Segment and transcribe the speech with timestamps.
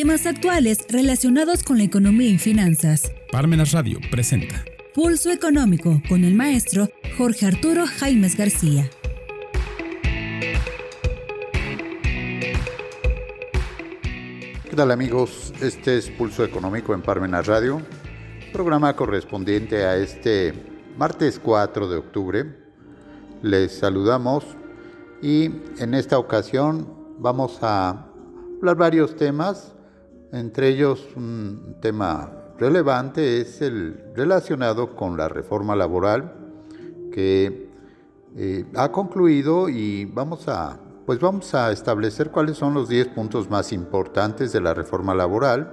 [0.00, 3.10] Temas actuales relacionados con la economía y finanzas.
[3.32, 8.88] Parmenas Radio presenta Pulso Económico con el maestro Jorge Arturo Jaimes García.
[14.70, 15.52] ¿Qué tal amigos?
[15.60, 17.82] Este es Pulso Económico en Parmenas Radio,
[18.52, 20.54] programa correspondiente a este
[20.96, 22.56] martes 4 de octubre.
[23.42, 24.44] Les saludamos
[25.20, 25.46] y
[25.80, 26.86] en esta ocasión
[27.18, 28.06] vamos a
[28.60, 29.74] hablar varios temas,
[30.32, 36.32] entre ellos un tema relevante es el relacionado con la reforma laboral
[37.12, 37.68] que
[38.36, 43.48] eh, ha concluido y vamos a, pues vamos a establecer cuáles son los 10 puntos
[43.48, 45.72] más importantes de la reforma laboral,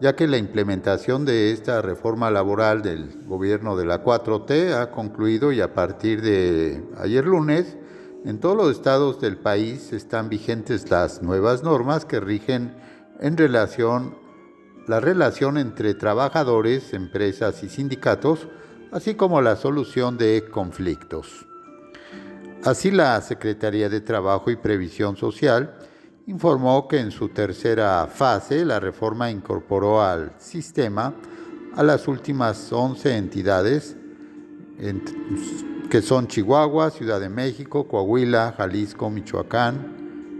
[0.00, 5.50] ya que la implementación de esta reforma laboral del gobierno de la 4T ha concluido
[5.50, 7.76] y a partir de ayer lunes
[8.24, 12.76] en todos los estados del país están vigentes las nuevas normas que rigen
[13.20, 14.14] en relación
[14.88, 18.48] la relación entre trabajadores, empresas y sindicatos,
[18.90, 21.46] así como la solución de conflictos.
[22.64, 25.74] Así la Secretaría de Trabajo y Previsión Social
[26.26, 31.14] informó que en su tercera fase la reforma incorporó al sistema
[31.76, 33.94] a las últimas 11 entidades
[35.90, 39.97] que son Chihuahua, Ciudad de México, Coahuila, Jalisco, Michoacán,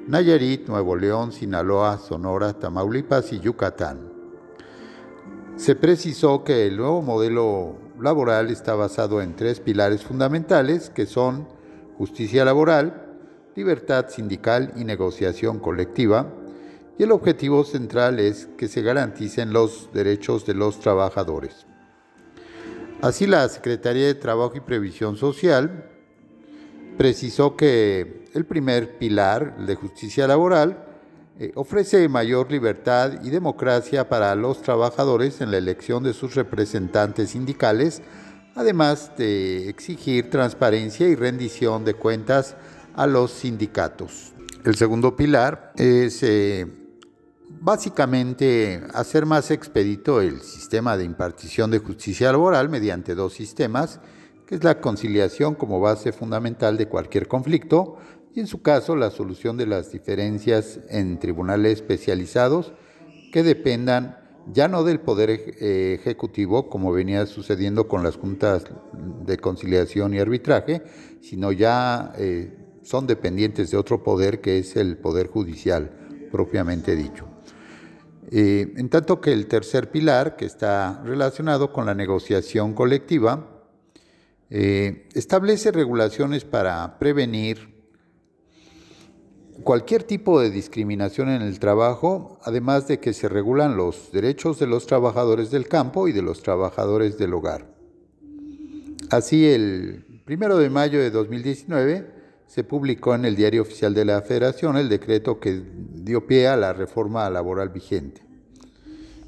[0.09, 4.11] Nayarit, Nuevo León, Sinaloa, Sonora, Tamaulipas y Yucatán.
[5.57, 11.47] Se precisó que el nuevo modelo laboral está basado en tres pilares fundamentales que son
[11.99, 13.19] justicia laboral,
[13.55, 16.33] libertad sindical y negociación colectiva,
[16.97, 21.67] y el objetivo central es que se garanticen los derechos de los trabajadores.
[23.03, 25.85] Así la Secretaría de Trabajo y Previsión Social
[26.97, 30.85] precisó que el primer pilar de justicia laboral
[31.41, 37.31] eh, ofrece mayor libertad y democracia para los trabajadores en la elección de sus representantes
[37.31, 38.01] sindicales,
[38.55, 42.57] además de exigir transparencia y rendición de cuentas
[42.95, 44.33] a los sindicatos.
[44.65, 46.67] El segundo pilar es eh,
[47.61, 54.01] básicamente hacer más expedito el sistema de impartición de justicia laboral mediante dos sistemas,
[54.47, 57.99] que es la conciliación como base fundamental de cualquier conflicto
[58.35, 62.73] y en su caso la solución de las diferencias en tribunales especializados
[63.33, 64.19] que dependan
[64.53, 68.65] ya no del poder ejecutivo como venía sucediendo con las juntas
[69.27, 70.83] de conciliación y arbitraje,
[71.21, 75.91] sino ya eh, son dependientes de otro poder que es el poder judicial
[76.31, 77.27] propiamente dicho.
[78.31, 83.65] Eh, en tanto que el tercer pilar, que está relacionado con la negociación colectiva,
[84.51, 87.78] eh, establece regulaciones para prevenir
[89.69, 94.67] cualquier tipo de discriminación en el trabajo, además de que se regulan los derechos de
[94.67, 97.67] los trabajadores del campo y de los trabajadores del hogar.
[99.11, 102.11] Así, el primero de mayo de 2019
[102.47, 105.63] se publicó en el Diario Oficial de la Federación el decreto que
[105.93, 108.23] dio pie a la reforma laboral vigente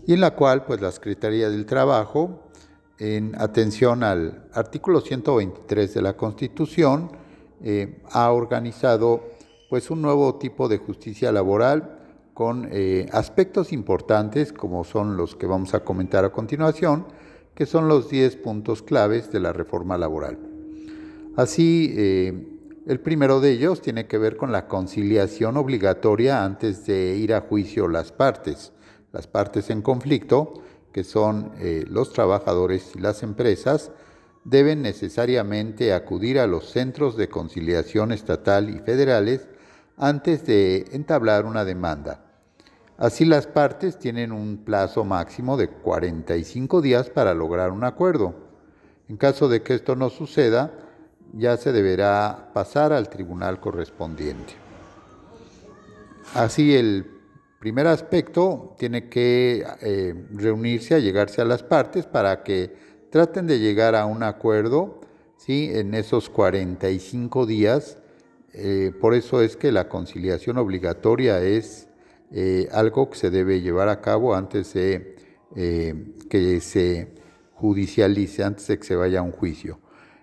[0.06, 2.48] y en la cual pues la Secretaría del Trabajo
[2.96, 7.12] en atención al artículo 123 de la Constitución
[7.62, 9.38] eh, ha organizado
[9.70, 12.00] pues un nuevo tipo de justicia laboral
[12.34, 17.06] con eh, aspectos importantes como son los que vamos a comentar a continuación,
[17.54, 20.38] que son los 10 puntos claves de la reforma laboral.
[21.36, 27.16] Así, eh, el primero de ellos tiene que ver con la conciliación obligatoria antes de
[27.16, 28.72] ir a juicio las partes.
[29.12, 30.54] Las partes en conflicto,
[30.92, 33.92] que son eh, los trabajadores y las empresas,
[34.42, 39.46] deben necesariamente acudir a los centros de conciliación estatal y federales
[40.00, 42.24] antes de entablar una demanda.
[42.96, 48.34] Así las partes tienen un plazo máximo de 45 días para lograr un acuerdo.
[49.08, 50.72] En caso de que esto no suceda,
[51.32, 54.54] ya se deberá pasar al tribunal correspondiente.
[56.34, 57.06] Así el
[57.58, 62.74] primer aspecto tiene que eh, reunirse, a llegarse a las partes para que
[63.10, 65.00] traten de llegar a un acuerdo
[65.36, 65.70] ¿sí?
[65.72, 67.99] en esos 45 días.
[68.52, 71.88] Eh, por eso es que la conciliación obligatoria es
[72.32, 75.16] eh, algo que se debe llevar a cabo antes de
[75.52, 77.12] que se
[77.54, 79.80] judicialice, antes de que se vaya a un juicio.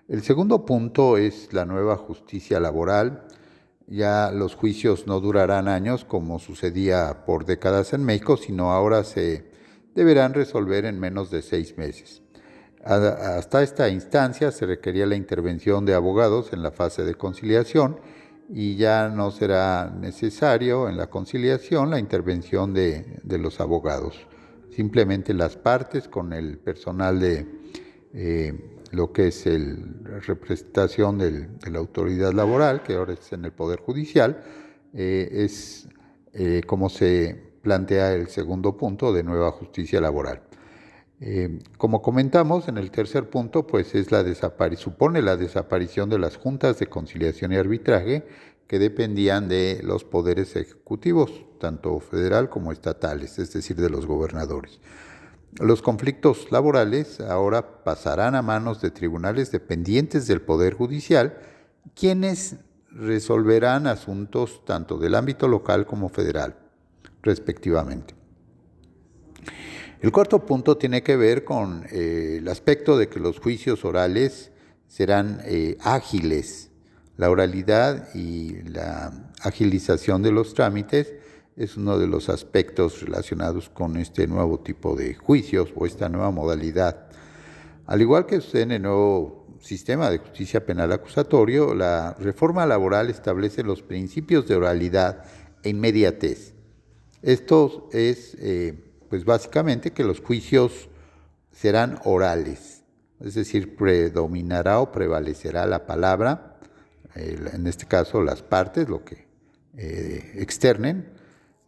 [0.07, 3.27] El segundo punto es la nueva justicia laboral.
[3.87, 9.51] Ya los juicios no durarán años como sucedía por décadas en México, sino ahora se
[9.95, 12.21] deberán resolver en menos de seis meses.
[12.87, 17.99] Hasta esta instancia se requería la intervención de abogados en la fase de conciliación
[18.47, 24.15] y ya no será necesario en la conciliación la intervención de, los abogados.
[24.71, 27.45] Simplemente las partes con el personal de
[28.13, 28.53] eh,
[28.91, 33.81] lo que es la representación de la autoridad laboral, que ahora es en el Poder
[33.81, 34.41] Judicial,
[34.93, 35.89] eh, es
[36.31, 40.46] eh, como se plantea el segundo punto de nueva justicia laboral.
[41.19, 44.23] Eh, como comentamos en el tercer punto, pues es la
[44.75, 48.23] supone la desaparición de las juntas de conciliación y arbitraje
[48.67, 54.79] que dependían de los poderes ejecutivos, tanto federal como estatales, es decir, de los gobernadores.
[55.59, 61.39] Los conflictos laborales ahora pasarán a manos de tribunales dependientes del Poder Judicial,
[61.95, 62.57] quienes
[62.91, 66.57] resolverán asuntos tanto del ámbito local como federal,
[67.23, 68.16] respectivamente.
[69.99, 74.51] El cuarto punto tiene que ver con eh, el aspecto de que los juicios orales
[74.87, 76.69] serán eh, ágiles.
[77.17, 81.15] La oralidad y la agilización de los trámites
[81.55, 86.29] es uno de los aspectos relacionados con este nuevo tipo de juicios o esta nueva
[86.29, 87.07] modalidad.
[87.87, 93.09] Al igual que usted en el nuevo sistema de justicia penal acusatorio, la reforma laboral
[93.09, 95.23] establece los principios de oralidad
[95.63, 96.53] e inmediatez.
[97.23, 100.89] Esto es eh, pues básicamente que los juicios
[101.51, 102.83] serán orales,
[103.19, 106.59] es decir, predominará o prevalecerá la palabra,
[107.15, 109.25] en este caso las partes, lo que
[109.75, 111.07] eh, externen,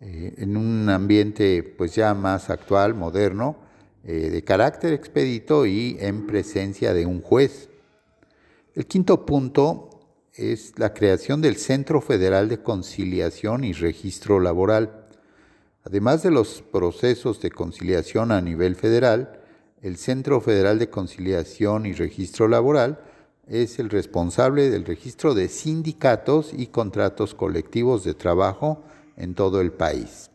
[0.02, 3.58] eh, en un ambiente pues ya más actual, moderno,
[4.04, 7.70] eh, de carácter expedito y en presencia de un juez.
[8.74, 9.90] El quinto punto
[10.34, 14.99] es la creación del Centro Federal de Conciliación y Registro Laboral.
[15.90, 19.40] Además de los procesos de conciliación a nivel federal,
[19.82, 23.00] el Centro Federal de Conciliación y Registro Laboral
[23.48, 28.84] es el responsable del registro de sindicatos y contratos colectivos de trabajo
[29.18, 30.30] en todo el país.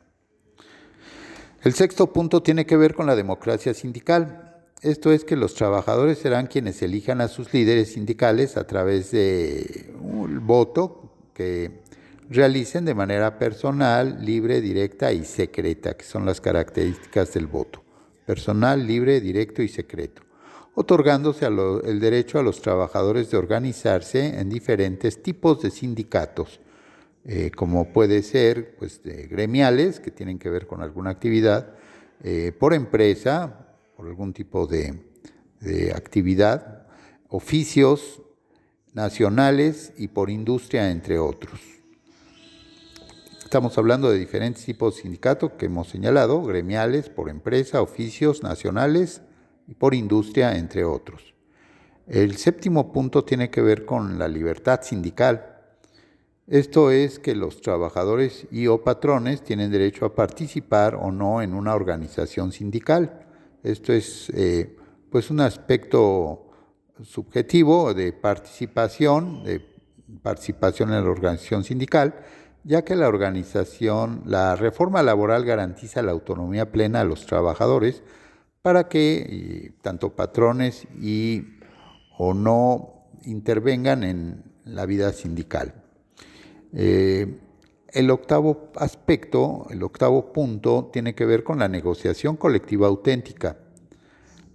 [1.63, 4.61] El sexto punto tiene que ver con la democracia sindical.
[4.83, 9.95] Esto es que los trabajadores serán quienes elijan a sus líderes sindicales a través de
[10.03, 11.84] un voto que
[12.31, 17.83] realicen de manera personal, libre, directa y secreta, que son las características del voto.
[18.27, 20.23] Personal, libre, directo y secreto,
[20.75, 26.61] otorgándose el derecho a los trabajadores de organizarse en diferentes tipos de sindicatos,
[27.27, 31.75] eh, como puede ser pues, gremiales, que tienen que ver con alguna actividad,
[32.23, 36.87] eh, por empresa, por algún tipo de actividad,
[37.29, 38.23] oficios
[38.95, 41.74] nacionales y por industria, entre otros.
[43.55, 49.23] Estamos hablando de diferentes tipos de sindicatos que hemos señalado, gremiales, por empresa, oficios nacionales
[49.69, 51.35] y por industria, entre otros.
[52.09, 55.61] El séptimo punto tiene que ver con la libertad sindical.
[56.49, 61.55] Esto es que los trabajadores y o patrones tienen derecho a participar o no en
[61.55, 63.25] una organización sindical.
[63.63, 64.77] Esto es eh,
[65.11, 66.51] pues un aspecto
[67.05, 69.65] subjetivo de participación, de
[70.23, 72.17] participación en la organización sindical,
[72.65, 78.03] ya que la organización, la reforma laboral garantiza la autonomía plena a los trabajadores
[78.63, 81.59] para que tanto patrones y
[82.17, 85.75] o no intervengan en la vida sindical.
[86.73, 87.39] Eh,
[87.89, 93.59] el octavo aspecto, el octavo punto, tiene que ver con la negociación colectiva auténtica,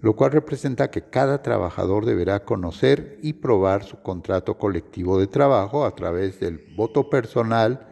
[0.01, 5.85] lo cual representa que cada trabajador deberá conocer y probar su contrato colectivo de trabajo
[5.85, 7.88] a través del voto personal,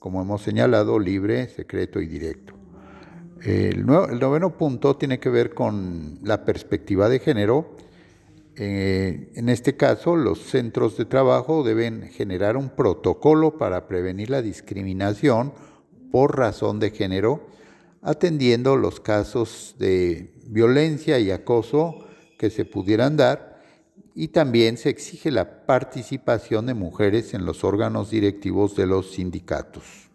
[0.00, 2.54] como hemos señalado, libre, secreto y directo.
[3.42, 7.76] El, noveno punto tiene que ver con la perspectiva de género.
[8.56, 14.40] Eh, en este caso, los centros de trabajo deben generar un protocolo para prevenir la
[14.40, 15.52] discriminación
[16.10, 17.46] por razón de género,
[18.00, 22.06] atendiendo los casos de violencia y acoso
[22.38, 23.49] que se pudieran dar
[24.20, 30.10] y también se exige la participación de mujeres en los órganos directivos de los sindicatos.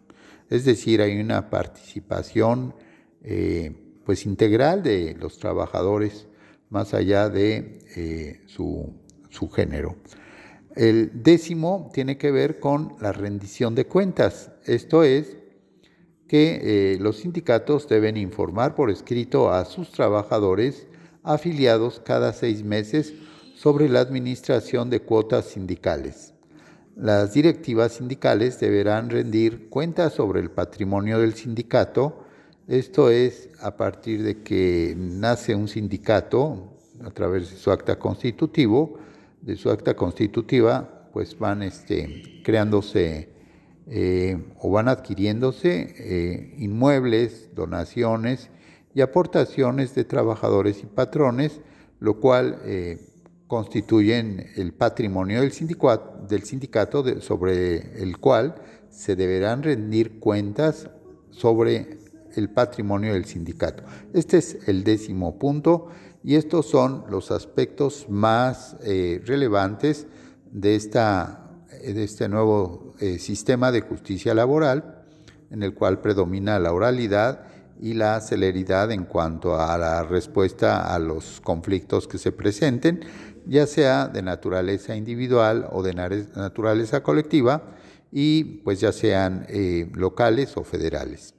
[0.48, 2.76] Es decir, hay una participación
[3.24, 3.72] eh,
[4.04, 6.28] pues integral de los trabajadores
[6.70, 8.94] más allá de eh, su,
[9.52, 9.96] género.
[10.76, 14.52] El décimo tiene que ver con la rendición de cuentas.
[14.66, 15.36] Esto es
[16.28, 16.60] que
[16.94, 20.86] eh, los sindicatos deben informar por escrito a sus trabajadores
[21.24, 23.12] afiliados cada seis meses
[23.66, 26.34] sobre la administración de cuotas sindicales.
[26.94, 32.22] Las directivas sindicales deberán rendir cuentas sobre el patrimonio del sindicato,
[32.68, 39.00] esto es a partir de que nace un sindicato a través de su acta constitutivo,
[39.42, 43.30] de su acta constitutiva, pues van este, creándose
[43.88, 48.48] eh, o van adquiriéndose eh, inmuebles, donaciones
[48.94, 51.60] y aportaciones de trabajadores y patrones,
[51.98, 53.00] lo cual eh,
[53.46, 58.56] constituyen el patrimonio del sindicato, del sindicato sobre el cual
[58.90, 60.90] se deberán rendir cuentas
[61.30, 61.98] sobre
[62.34, 63.82] el patrimonio del sindicato.
[64.12, 65.88] Este es el décimo punto
[66.24, 70.06] y estos son los aspectos más relevantes
[70.50, 71.46] de esta
[71.94, 75.04] de este nuevo eh, sistema de justicia laboral,
[75.50, 77.46] en el cual predomina la oralidad
[77.80, 83.00] y la celeridad en cuanto a la respuesta a los conflictos que se presenten,
[83.46, 87.76] ya sea de naturaleza individual o de naturaleza colectiva,
[88.12, 91.34] y pues ya sean eh, locales o federales.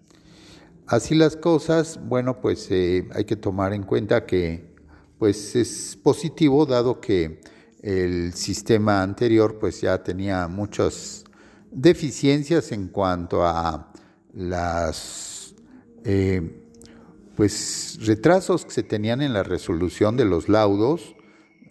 [0.86, 4.76] Así las cosas, bueno, pues eh, hay que tomar en cuenta que
[5.20, 7.42] pues es positivo dado que
[7.82, 11.26] el sistema anterior pues ya tenía muchas
[11.72, 13.92] deficiencias en cuanto a
[14.34, 15.56] las
[16.06, 16.64] eh,
[17.36, 21.17] pues retrasos que se tenían en la resolución de los laudos,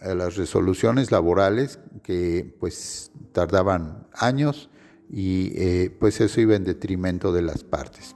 [0.01, 4.71] las resoluciones laborales que pues tardaban años
[5.11, 8.15] y eh, pues eso iba en detrimento de las partes.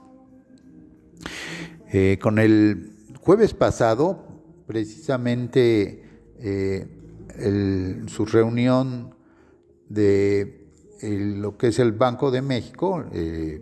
[1.91, 4.25] Eh, con el jueves pasado,
[4.67, 6.07] precisamente
[8.07, 9.13] su reunión
[9.89, 10.61] de
[11.09, 13.61] lo que es el Banco de México eh,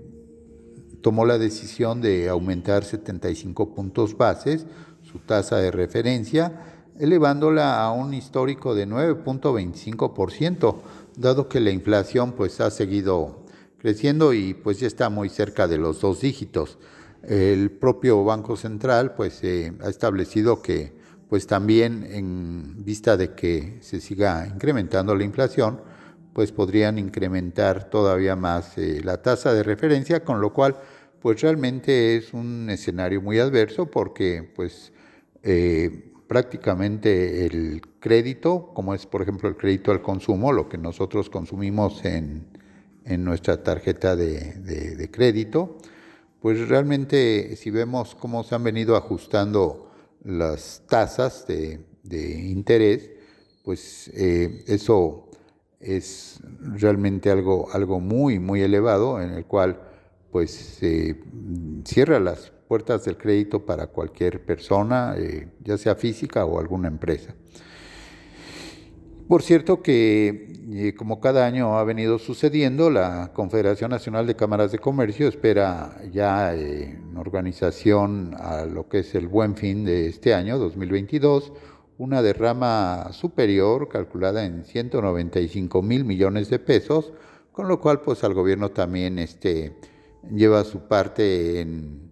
[1.01, 4.65] tomó la decisión de aumentar 75 puntos bases
[5.01, 6.68] su tasa de referencia,
[6.99, 10.75] elevándola a un histórico de 9.25%,
[11.15, 13.45] dado que la inflación pues ha seguido
[13.79, 16.77] creciendo y pues ya está muy cerca de los dos dígitos.
[17.23, 23.77] El propio Banco Central pues eh, ha establecido que pues también en vista de que
[23.81, 25.81] se siga incrementando la inflación,
[26.33, 30.75] pues podrían incrementar todavía más eh, la tasa de referencia, con lo cual
[31.21, 34.91] pues realmente es un escenario muy adverso porque pues
[35.43, 41.29] eh, prácticamente el crédito, como es por ejemplo el crédito al consumo, lo que nosotros
[41.29, 42.47] consumimos en,
[43.05, 44.53] nuestra tarjeta de,
[44.95, 45.77] de crédito,
[46.41, 49.91] pues realmente si vemos cómo se han venido ajustando
[50.23, 51.85] las tasas de,
[52.49, 53.11] interés,
[53.63, 55.29] pues eh, eso
[55.79, 59.81] es realmente algo, algo muy, muy elevado en el cual
[60.31, 61.21] pues se
[61.85, 67.33] cierra las puertas del crédito para cualquier persona, eh, ya sea física o alguna empresa.
[69.27, 74.71] Por cierto que, eh, como cada año ha venido sucediendo, la Confederación Nacional de Cámaras
[74.71, 80.05] de Comercio espera ya eh, en organización a lo que es el buen fin de
[80.05, 81.51] este año, 2022,
[81.97, 87.13] una derrama superior calculada en 195 mil millones de pesos,
[87.51, 89.75] con lo cual pues al gobierno también este,
[90.31, 92.08] lleva su parte en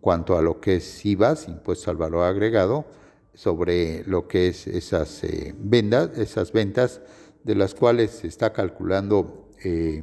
[0.00, 2.86] cuanto a lo que es IVAS, impuesto al valor agregado,
[3.34, 7.00] sobre lo que es esas eh, ventas, esas ventas
[7.44, 10.02] de las cuales se está calculando, eh,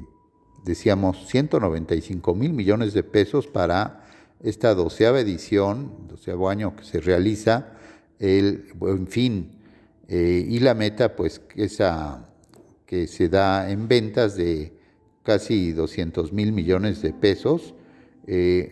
[0.64, 4.06] decíamos, 195 mil millones de pesos para
[4.42, 7.74] esta doceava edición, doceavo año que se realiza
[8.20, 8.66] el
[9.08, 9.58] Fin.
[10.08, 12.30] Eh, y la meta, pues, esa
[12.86, 14.74] que se da en ventas de
[15.24, 17.74] casi 200 mil millones de pesos,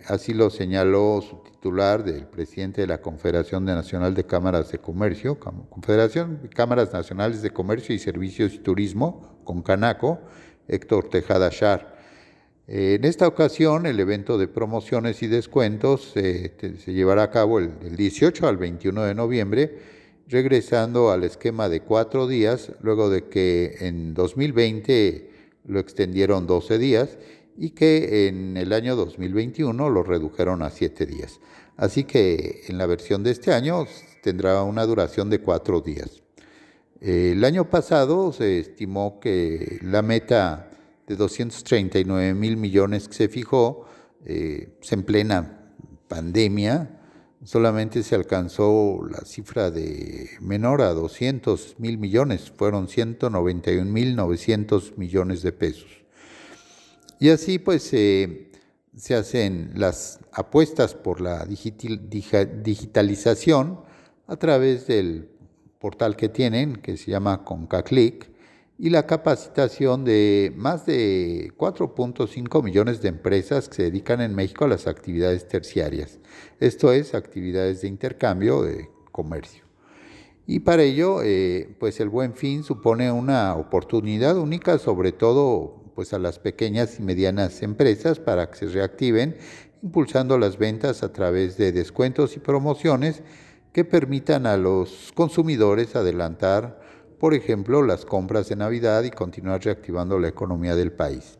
[0.08, 5.40] así lo señaló su titular del presidente de la Confederación Nacional de Cámaras de Comercio,
[5.40, 10.20] Confederación de Cámaras Nacionales de Comercio y Servicios y Turismo, con Canaco,
[10.68, 11.96] Héctor Tejada Char.
[12.68, 17.96] En esta ocasión, el evento de promociones y descuentos se llevará a cabo el, el
[17.96, 19.80] 18 al 21 de noviembre,
[20.28, 25.30] regresando al esquema de cuatro días, luego de que en 2020
[25.68, 27.18] lo extendieron 12 días
[27.58, 31.40] y que en el año 2021 lo redujeron a siete días.
[31.78, 33.86] Así que en la versión de este año
[34.24, 36.24] tendrá una duración de cuatro días.
[37.02, 40.72] El año pasado se estimó que la meta
[41.08, 43.86] de 239 mil millones que se fijó
[44.26, 45.74] eh, en plena
[46.08, 47.02] pandemia,
[47.44, 54.98] solamente se alcanzó la cifra de menor a 200 mil millones, fueron 191 mil 900
[54.98, 56.05] millones de pesos.
[57.20, 58.50] Y así pues se
[59.16, 63.82] hacen las apuestas por la digitalización
[64.28, 65.30] a través del
[65.80, 68.34] portal que tienen, que se llama ConcaClick,
[68.78, 74.66] y la capacitación de más de 4.5 millones de empresas que se dedican en México
[74.66, 76.20] a las actividades terciarias,
[76.60, 79.64] esto es, actividades de intercambio de comercio.
[80.48, 86.14] Y para ello, eh, pues el buen fin supone una oportunidad única, sobre todo pues
[86.14, 89.38] a las pequeñas y medianas empresas para que se reactiven,
[89.82, 93.24] impulsando las ventas a través de descuentos y promociones
[93.72, 96.82] que permitan a los consumidores adelantar,
[97.20, 101.38] por ejemplo, las compras de Navidad y continuar reactivando la economía del país.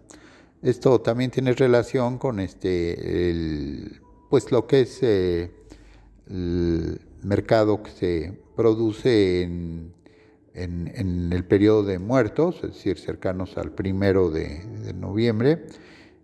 [0.62, 5.52] Esto también tiene relación con este, pues lo que es eh,
[6.30, 9.95] el mercado que se produce en,
[10.56, 15.66] el periodo de muertos, es decir, cercanos al primero de, noviembre,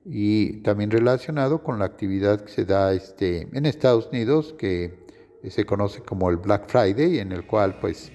[0.06, 5.02] y también relacionado con la actividad que se da este, en Estados Unidos, que
[5.50, 8.12] se conoce como el Black Friday, en el cual pues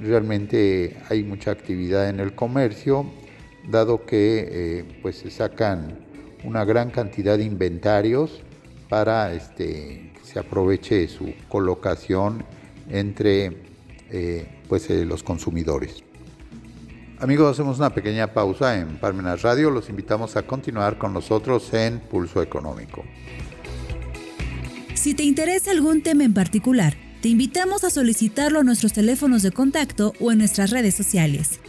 [0.00, 3.06] realmente hay mucha actividad en el comercio,
[3.68, 6.06] dado que eh, pues se sacan
[6.44, 8.42] una gran cantidad de inventarios
[8.88, 12.44] para este, que se aproveche su colocación
[12.88, 13.56] entre
[14.10, 16.02] eh, pues, eh, los consumidores.
[17.18, 19.70] Amigos, hacemos una pequeña pausa en Parmenas Radio.
[19.70, 23.04] Los invitamos a continuar con nosotros en Pulso Económico.
[24.94, 29.50] Si te interesa algún tema en particular, te invitamos a solicitarlo a nuestros teléfonos de
[29.50, 31.60] contacto o en nuestras redes sociales.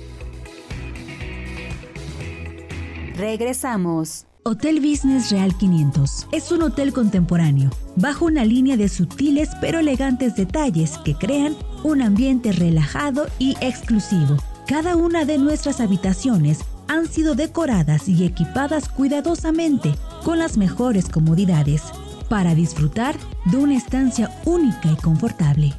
[3.16, 4.26] Regresamos.
[4.50, 10.38] Hotel Business Real 500 es un hotel contemporáneo, bajo una línea de sutiles pero elegantes
[10.38, 14.38] detalles que crean un ambiente relajado y exclusivo.
[14.66, 21.82] Cada una de nuestras habitaciones han sido decoradas y equipadas cuidadosamente con las mejores comodidades
[22.30, 23.18] para disfrutar
[23.52, 25.74] de una estancia única y confortable.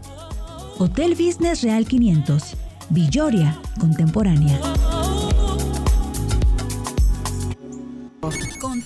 [0.77, 2.55] Hotel Business Real 500,
[2.91, 4.61] Villoria Contemporánea.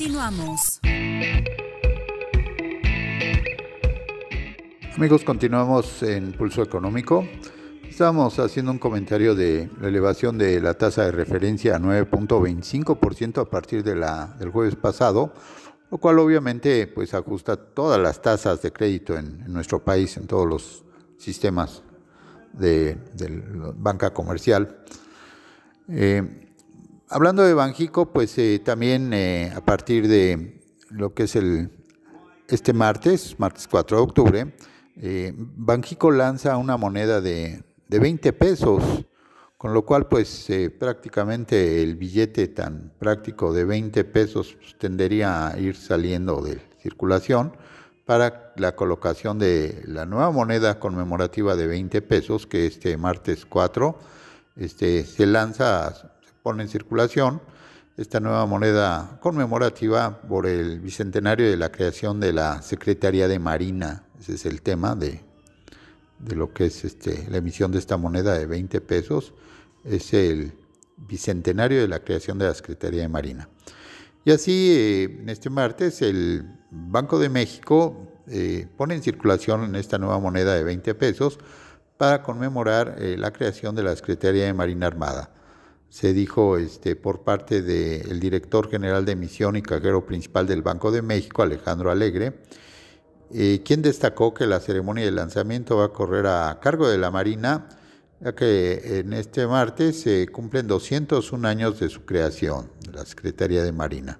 [0.02, 0.80] Continuamos.
[4.96, 7.24] Amigos, continuamos en Pulso Económico.
[7.88, 13.44] Estamos haciendo un comentario de la elevación de la tasa de referencia a 9.25% a
[13.44, 15.34] partir del jueves pasado,
[15.88, 20.48] lo cual obviamente pues ajusta todas las tasas de crédito en, nuestro país, en todos
[20.48, 20.84] los
[21.16, 21.84] sistemas
[22.52, 22.98] de,
[23.76, 24.82] banca comercial.
[25.88, 26.51] Eh,
[27.14, 31.68] Hablando de Banjico, pues eh, también eh, a partir de lo que es el
[32.48, 34.54] este martes, martes 4 de octubre,
[34.96, 38.82] eh, Banjico lanza una moneda de, de, 20 pesos,
[39.58, 40.48] con lo cual pues
[40.78, 47.54] prácticamente el billete tan práctico de 20 pesos pues, tendería a ir saliendo de circulación
[48.06, 53.98] para la colocación de la nueva moneda conmemorativa de 20 pesos que este martes 4
[54.56, 56.11] este, se lanza
[56.42, 57.40] pone en circulación
[57.96, 64.04] esta nueva moneda conmemorativa por el bicentenario de la creación de la Secretaría de Marina.
[64.18, 65.20] Ese es el tema de,
[66.18, 69.34] de lo que es este, la emisión de esta moneda de 20 pesos.
[69.84, 70.52] Es el
[70.96, 73.48] bicentenario de la creación de la Secretaría de Marina.
[74.24, 79.98] Y así, eh, en este martes, el Banco de México eh, pone en circulación esta
[79.98, 81.38] nueva moneda de 20 pesos
[81.98, 85.30] para conmemorar eh, la creación de la Secretaría de Marina Armada
[85.92, 90.90] se dijo este, por parte del director general de emisión y cajero principal del Banco
[90.90, 92.32] de México, Alejandro Alegre,
[93.30, 97.10] eh, quien destacó que la ceremonia de lanzamiento va a correr a cargo de la
[97.10, 97.68] Marina,
[98.22, 103.72] ya que en este martes se cumplen 201 años de su creación, la Secretaría de
[103.72, 104.18] Marina.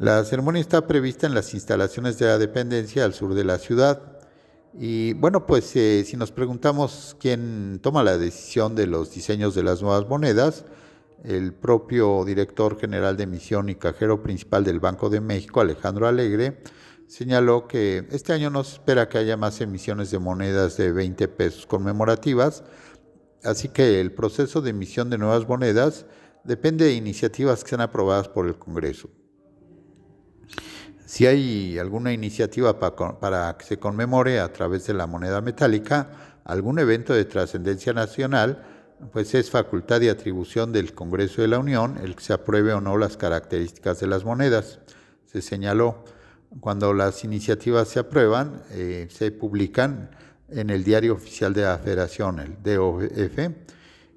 [0.00, 4.17] La ceremonia está prevista en las instalaciones de la dependencia al sur de la ciudad.
[4.80, 9.64] Y bueno, pues eh, si nos preguntamos quién toma la decisión de los diseños de
[9.64, 10.66] las nuevas monedas,
[11.24, 16.62] el propio director general de emisión y cajero principal del Banco de México, Alejandro Alegre,
[17.08, 21.26] señaló que este año no se espera que haya más emisiones de monedas de 20
[21.26, 22.62] pesos conmemorativas,
[23.42, 26.06] así que el proceso de emisión de nuevas monedas
[26.44, 29.10] depende de iniciativas que sean aprobadas por el Congreso.
[31.08, 36.10] Si hay alguna iniciativa para, que se conmemore a través de la moneda metálica
[36.44, 38.62] algún evento de trascendencia nacional,
[39.10, 42.82] pues es facultad y atribución del Congreso de la Unión el que se apruebe o
[42.82, 44.80] no las características de las monedas.
[45.24, 46.04] Se señaló,
[46.60, 50.10] cuando las iniciativas se aprueban, eh, se publican
[50.50, 53.48] en el diario oficial de la Federación, el DOF,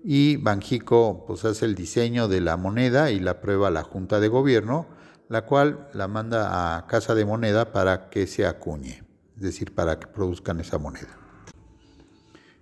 [0.03, 4.27] y Banjico pues, hace el diseño de la moneda y la aprueba la Junta de
[4.27, 4.99] Gobierno,
[5.31, 9.01] la cual la manda a Casa de Moneda para que se acuñe,
[9.37, 11.17] es decir, para que produzcan esa moneda.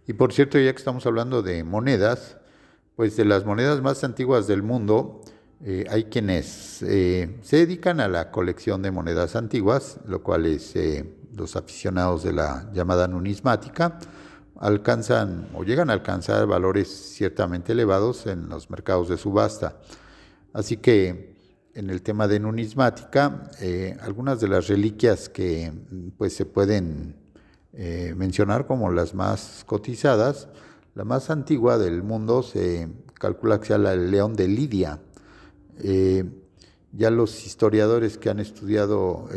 [0.06, 2.38] Y por cierto, ya que estamos hablando de monedas,
[2.96, 5.22] pues de las monedas más antiguas del mundo,
[5.66, 10.76] eh, hay quienes eh, se dedican a la colección de monedas antiguas, lo cual es
[10.76, 13.98] eh, los aficionados de la llamada numismática,
[14.60, 19.80] alcanzan o llegan a alcanzar valores ciertamente elevados en los mercados de subasta.
[20.54, 21.39] Así que
[21.74, 25.72] en el tema de numismática, eh, algunas de las reliquias que
[26.18, 27.16] pues, se pueden
[27.74, 30.48] eh, mencionar como las más cotizadas,
[30.96, 35.00] la más antigua del mundo se calcula que sea el león de Lidia.
[35.82, 36.26] Eh,
[36.92, 39.30] ya los historiadores que han estudiado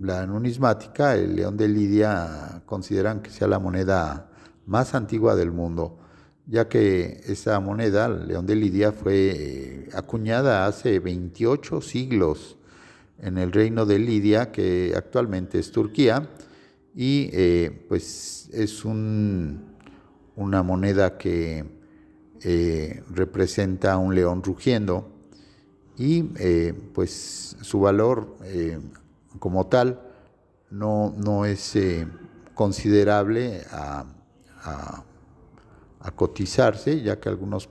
[0.00, 4.28] la numismática, el león de Lidia consideran que sea la moneda
[4.66, 5.98] más antigua del mundo,
[6.46, 12.56] ya que esa moneda, el león de Lidia, fue eh, acuñada hace 28 siglos
[13.18, 16.28] en el reino de Lidia, que actualmente es Turquía,
[16.94, 21.64] y eh, pues es una moneda que
[22.42, 25.16] eh, representa a un león rugiendo
[25.96, 26.22] y
[26.94, 28.36] pues su valor
[29.38, 30.00] como tal
[30.70, 31.76] no, no es
[32.54, 34.06] considerable a
[34.62, 35.02] a,
[36.10, 37.68] cotizarse, ya que algunos,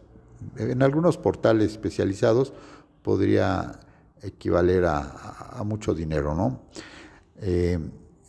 [0.57, 2.53] en algunos portales especializados
[3.01, 3.79] podría
[4.21, 6.35] equivaler a, mucho dinero.
[6.35, 6.61] ¿no?
[7.41, 7.79] Eh,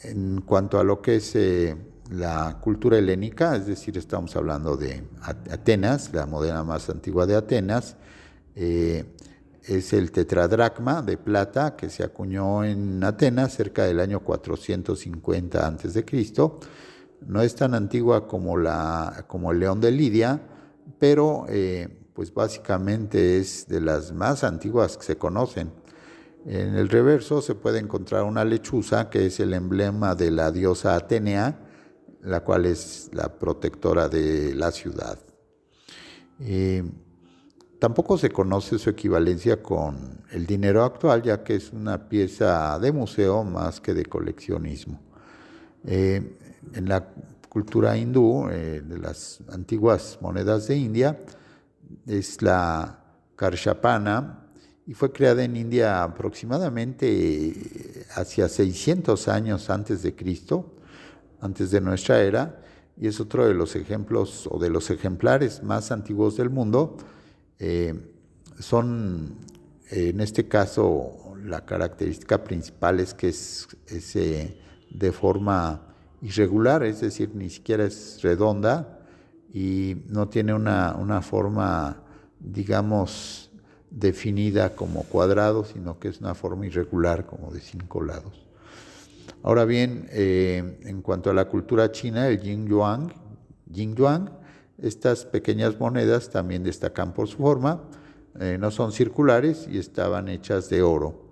[0.02, 1.76] en cuanto a lo que es eh,
[2.10, 5.04] la cultura helénica, es decir, estamos hablando de
[5.50, 7.96] Atenas, la moneda más antigua de Atenas,
[8.56, 9.04] eh,
[9.62, 16.04] es el tetradracma de plata que se acuñó en Atenas cerca del año 450 a.C
[17.26, 20.40] no es tan antigua como, la, como el león de Lidia,
[20.98, 25.72] pero eh, pues básicamente es de las más antiguas que se conocen.
[26.46, 30.96] En el reverso se puede encontrar una lechuza que es el emblema de la diosa
[30.96, 31.58] Atenea,
[32.22, 35.18] la cual es la protectora de la ciudad.
[36.40, 36.82] Eh,
[37.78, 42.92] tampoco se conoce su equivalencia con el dinero actual, ya que es una pieza de
[42.92, 45.00] museo más que de coleccionismo.
[45.84, 46.38] Eh,
[46.74, 47.06] en la
[47.50, 51.18] cultura hindú, eh, de las antiguas monedas de India,
[52.06, 53.00] es la
[53.36, 54.46] Karshapana
[54.86, 60.76] y fue creada en India aproximadamente eh, hacia 600 años antes de Cristo,
[61.40, 62.62] antes de nuestra era,
[62.96, 66.96] y es otro de los ejemplos o de los ejemplares más antiguos del mundo.
[67.58, 67.94] Eh,
[68.58, 69.36] son,
[69.90, 74.14] en este caso, la característica principal es que es, es
[74.90, 75.89] de forma
[76.22, 79.00] irregular, es decir, ni siquiera es redonda
[79.52, 82.02] y no tiene una, forma,
[82.38, 83.50] digamos,
[83.90, 88.46] definida como cuadrado, sino que es una forma irregular, como de cinco lados.
[89.42, 94.30] Ahora bien, eh, en cuanto a la cultura china, el Yin Yuan,
[94.78, 97.82] estas pequeñas monedas también destacan por su forma,
[98.38, 101.29] eh, no son circulares y estaban hechas de oro.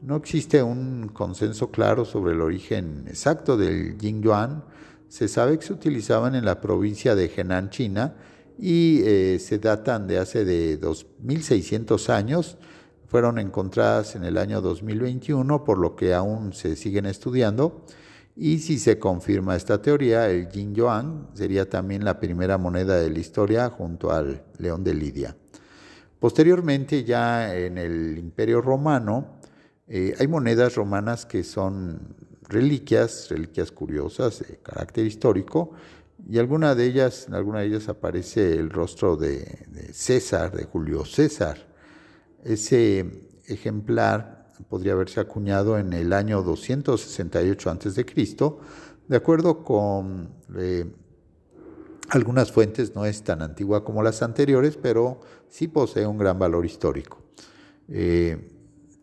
[0.00, 4.62] No existe un consenso claro sobre el origen exacto del yin yuan.
[5.08, 8.14] Se sabe que se utilizaban en la provincia de Henan, China,
[8.58, 12.58] y eh, se datan de hace de 2600 años.
[13.08, 17.84] Fueron encontradas en el año 2021, por lo que aún se siguen estudiando.
[18.36, 23.10] Y si se confirma esta teoría, el yin yuan sería también la primera moneda de
[23.10, 25.36] la historia junto al león de Lidia.
[26.20, 29.38] Posteriormente, ya en el Imperio Romano,
[29.88, 32.14] eh, hay monedas romanas que son
[32.48, 35.72] reliquias, reliquias curiosas de carácter histórico,
[36.28, 41.04] y alguna de ellas, en alguna de ellas aparece el rostro de, César, de Julio
[41.04, 41.68] César.
[42.44, 48.04] Ese ejemplar podría haberse acuñado en el año 268 a.C.,
[49.08, 50.84] de acuerdo con eh,
[52.10, 56.66] algunas fuentes, no es tan antigua como las anteriores, pero sí posee un gran valor
[56.66, 57.22] histórico.
[57.88, 58.57] Eh,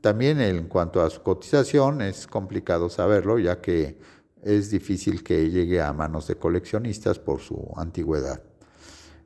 [0.06, 3.98] también en cuanto a su cotización es complicado saberlo, ya que
[4.44, 8.44] es difícil que llegue a manos de coleccionistas por su antigüedad.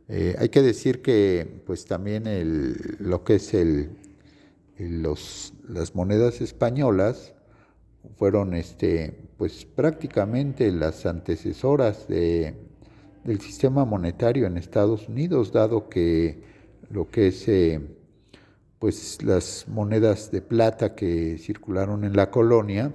[0.07, 2.23] Eh, hay que decir que pues también
[2.99, 3.89] lo que es el,
[4.77, 7.33] las monedas españolas
[8.15, 16.41] fueron este, pues prácticamente las antecesoras del sistema monetario en Estados Unidos, dado que
[16.89, 17.98] lo que es eh,
[18.79, 22.93] pues las monedas de plata que circularon en la colonia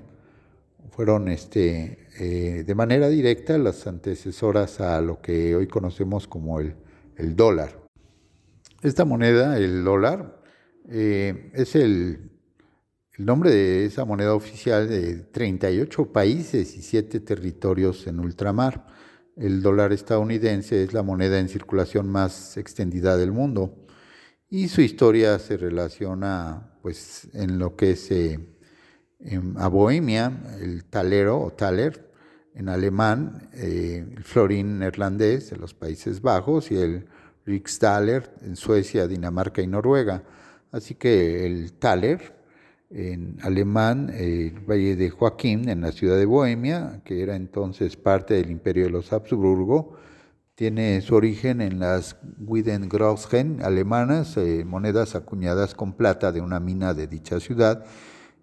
[0.91, 6.75] fueron este, eh, de manera directa las antecesoras a lo que hoy conocemos como el,
[7.37, 7.83] dólar.
[8.83, 10.43] Esta moneda, el dólar,
[10.89, 12.31] eh, es el,
[13.19, 18.87] el, nombre de esa moneda oficial de 38 países y 7 territorios en ultramar.
[19.37, 23.84] El dólar estadounidense es la moneda en circulación más extendida del mundo
[24.55, 28.39] y su historia se relaciona pues en lo que es eh,
[29.57, 32.09] a Bohemia, el talero o taler,
[32.55, 37.05] en alemán, eh, el florín neerlandés de los Países Bajos y el
[37.45, 40.23] Riksdaler en Suecia, Dinamarca y Noruega.
[40.71, 42.37] Así que el Thaler
[42.91, 48.35] en alemán, el Valle de Joaquín en la ciudad de Bohemia, que era entonces parte
[48.35, 49.97] del imperio de los Habsburgo,
[50.55, 56.95] tiene su origen en las Widengroschen alemanas, eh, monedas acuñadas con plata de una mina
[56.95, 57.85] de dicha ciudad,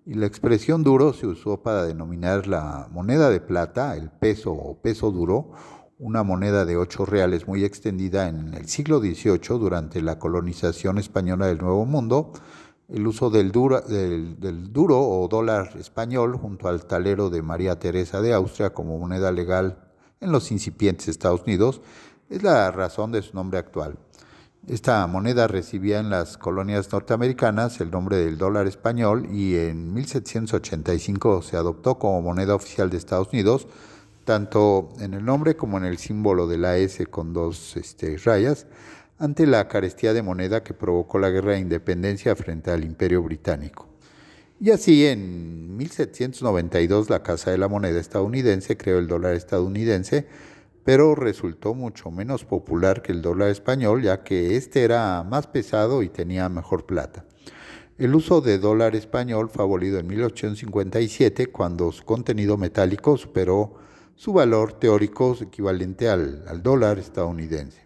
[0.05, 4.81] y la expresión duro se usó para denominar la moneda de plata, el peso o
[4.81, 5.51] peso duro,
[5.99, 11.45] una moneda de ocho reales muy extendida en el siglo XVIII durante la colonización española
[11.45, 12.33] del Nuevo Mundo,
[12.89, 18.33] el uso del del duro o dólar español junto al talero de María Teresa de
[18.33, 19.90] Austria como moneda legal
[20.21, 21.81] en los incipientes Estados Unidos
[22.29, 23.97] es la razón de su nombre actual.
[24.67, 31.41] Esta moneda recibía en las colonias norteamericanas el nombre del dólar español y en 1785
[31.41, 33.67] se adoptó como moneda oficial de Estados Unidos,
[34.23, 38.67] tanto en el nombre como en el símbolo de la S con dos este, rayas,
[39.17, 43.90] ante la carestía de moneda que provocó la guerra de independencia frente al imperio británico.
[44.63, 50.27] Y así en 1792 la Casa de la Moneda estadounidense creó el dólar estadounidense,
[50.83, 56.03] pero resultó mucho menos popular que el dólar español, ya que este era más pesado
[56.03, 57.25] y tenía mejor plata.
[57.97, 63.73] El uso de dólar español fue abolido en 1857 cuando su contenido metálico superó
[64.15, 67.81] su valor teórico equivalente al, al dólar estadounidense.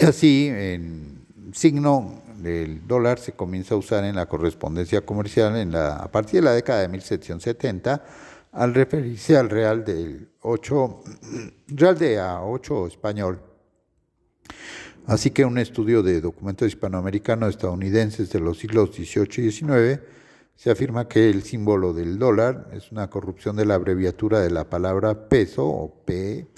[0.00, 5.72] Y así, en signo el dólar se comienza a usar en la correspondencia comercial en
[5.72, 8.04] la, a partir de la década de 1770
[8.52, 11.00] al referirse al real del 8,
[11.68, 13.40] real de A8 español.
[15.06, 20.00] Así que un estudio de documentos hispanoamericanos estadounidenses de los siglos XVIII y XIX
[20.54, 24.68] se afirma que el símbolo del dólar es una corrupción de la abreviatura de la
[24.68, 26.48] palabra peso o P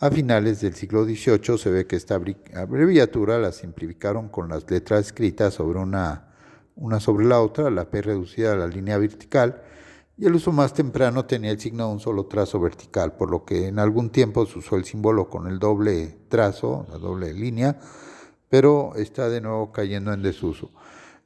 [0.00, 5.06] a finales del siglo XVIII se ve que esta abreviatura la simplificaron con las letras
[5.06, 6.32] escritas sobre una,
[6.74, 9.62] una sobre la otra, la P reducida a la línea vertical,
[10.16, 13.44] y el uso más temprano tenía el signo de un solo trazo vertical, por lo
[13.44, 17.78] que en algún tiempo se usó el símbolo con el doble trazo, la doble línea,
[18.48, 20.70] pero está de nuevo cayendo en desuso.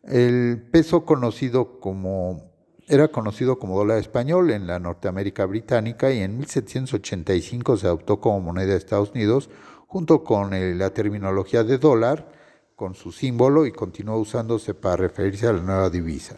[0.02, 2.53] El peso conocido como
[2.86, 8.40] era conocido como dólar español en la Norteamérica británica y en 1785 se adoptó como
[8.40, 9.48] moneda de Estados Unidos
[9.86, 12.32] junto con la terminología de dólar,
[12.74, 16.36] con su símbolo y continuó usándose para referirse a la nueva divisa.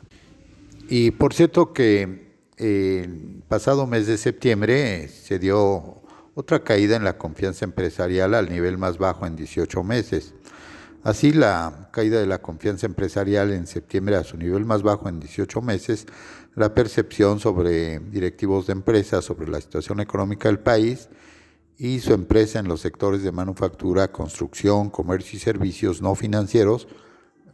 [0.89, 2.27] Y por cierto que
[2.59, 6.03] el pasado mes de septiembre se dio
[6.35, 10.35] otra caída en la confianza empresarial al nivel más bajo en 18 meses.
[11.07, 15.21] Así, la caída de la confianza empresarial en septiembre a su nivel más bajo en
[15.21, 16.05] 18 meses,
[16.57, 21.09] la percepción sobre directivos de empresas sobre la situación económica del país
[21.79, 26.89] y su empresa en los sectores de manufactura, construcción, comercio y servicios no financieros,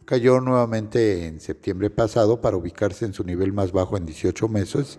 [0.05, 4.97] cayó nuevamente en septiembre pasado para ubicarse en su nivel más bajo en 18 meses,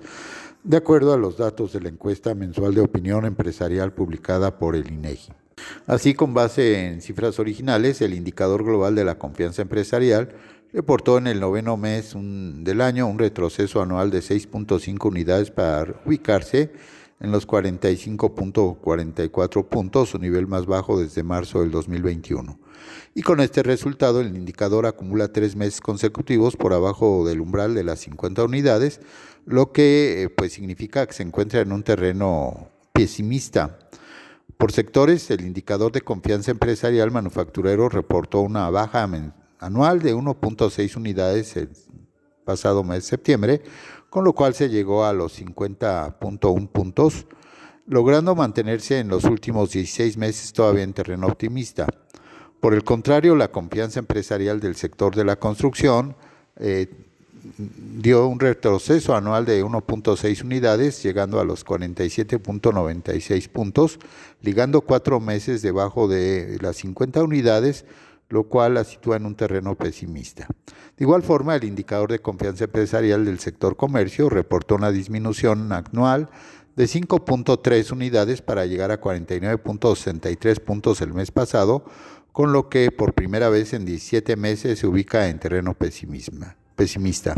[0.63, 4.93] de acuerdo a los datos de la encuesta mensual de opinión empresarial publicada por el
[4.93, 5.44] INEGI.
[5.87, 10.35] Así, con base en cifras originales, el indicador global de la confianza empresarial
[10.73, 16.73] reportó en el noveno mes del año un retroceso anual de 6.5 unidades para ubicarse
[17.21, 22.59] en los 45.44 puntos, su nivel más bajo desde marzo del 2021.
[23.15, 27.85] Y con este resultado, el indicador acumula tres meses consecutivos por abajo del umbral de
[27.85, 29.01] las 50 unidades,
[29.47, 33.79] lo que eh, pues, significa que se encuentra en un terreno pesimista.
[34.57, 39.09] Por sectores, el indicador de confianza empresarial manufacturero reportó una baja
[39.59, 41.71] anual de 1.6 unidades el
[42.45, 43.63] pasado mes de septiembre,
[44.11, 47.27] con lo cual se llegó a los 50.1 puntos,
[47.87, 51.87] logrando mantenerse en los últimos 16 meses todavía en terreno optimista.
[52.61, 56.17] Por el contrario, la confianza empresarial del sector de la construcción
[56.57, 57.14] eh,
[57.57, 63.99] dio un retroceso anual de 1.6 unidades, llegando a los 47.96 puntos,
[64.43, 67.85] ligando cuatro meses debajo de las 50 unidades,
[68.29, 70.49] lo cual la sitúa en un terreno pesimista.
[70.97, 76.31] De igual forma, el indicador de confianza empresarial del sector comercio reportó una disminución anual
[76.77, 81.85] de 5.3 unidades para llegar a 49.63 puntos el mes pasado,
[82.33, 87.35] con lo que por primera vez en 17 meses se ubica en terreno pesimista pesimista.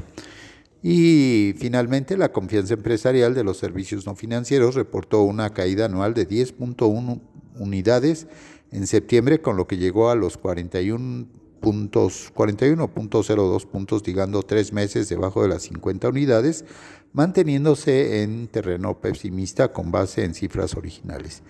[0.83, 6.29] Y finalmente, la confianza empresarial de los servicios no financieros reportó una caída anual de
[6.29, 7.21] 10.1
[7.59, 8.27] unidades
[8.71, 11.27] en septiembre, con lo que llegó a los 41
[11.61, 16.65] puntos, 41.02 puntos, llegando tres meses debajo de las 50 unidades,
[17.13, 21.43] manteniéndose en terreno pesimista con base en cifras originales.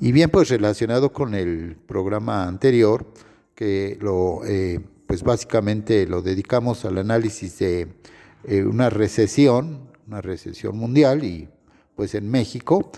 [0.00, 3.06] Y bien, pues relacionado con el programa anterior,
[3.54, 7.88] que lo, eh, pues básicamente lo dedicamos al análisis de
[8.44, 11.48] eh, una recesión, una recesión mundial y
[11.94, 12.90] pues en México,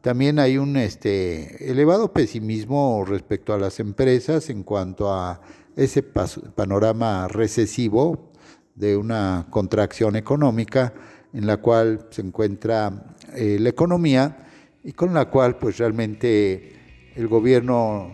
[0.00, 5.40] también hay un este, elevado pesimismo respecto a las empresas en cuanto a
[5.76, 8.32] ese panorama recesivo
[8.74, 10.94] de una contracción económica
[11.32, 14.46] en la cual se encuentra eh, la economía
[14.82, 18.10] y con la cual pues realmente el gobierno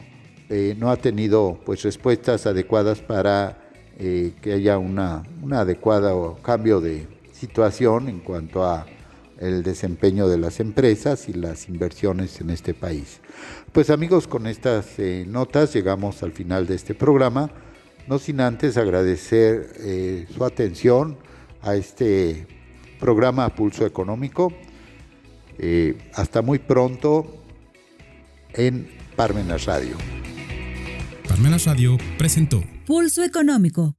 [0.50, 3.58] eh, no ha tenido pues respuestas adecuadas para
[3.98, 8.86] eh, que haya una, una adecuada cambio de situación en cuanto a
[9.38, 13.20] el desempeño de las empresas y las inversiones en este país.
[13.72, 17.50] Pues amigos, con estas eh, notas llegamos al final de este programa,
[18.06, 21.16] no sin antes agradecer su atención
[21.62, 22.46] a este
[23.00, 24.52] programa Pulso Económico.
[26.12, 27.44] Hasta muy pronto
[28.52, 29.96] en Parmenas Radio.
[31.28, 32.62] Parmenas Radio presentó.
[32.86, 33.96] Pulso Económico